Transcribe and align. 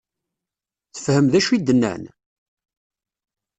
Tefhem 0.93 1.27
d 1.33 1.35
acu 1.39 1.51
i 1.55 1.57
d-nnan? 1.59 2.03